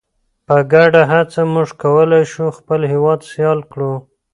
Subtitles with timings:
[0.47, 3.93] په ګډه هڅه موږ کولی شو خپل هیواد سیال کړو.